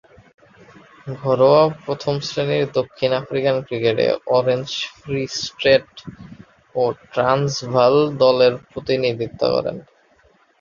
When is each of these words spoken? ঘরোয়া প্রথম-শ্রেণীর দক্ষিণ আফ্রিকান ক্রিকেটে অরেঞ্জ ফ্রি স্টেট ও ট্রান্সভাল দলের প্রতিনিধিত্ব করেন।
ঘরোয়া 1.17 1.63
প্রথম-শ্রেণীর 1.85 2.65
দক্ষিণ 2.77 3.11
আফ্রিকান 3.13 3.55
ক্রিকেটে 3.67 4.05
অরেঞ্জ 4.29 4.67
ফ্রি 4.95 5.21
স্টেট 5.41 5.87
ও 6.75 6.83
ট্রান্সভাল 7.11 7.93
দলের 8.23 8.53
প্রতিনিধিত্ব 8.71 9.41
করেন। 9.55 9.77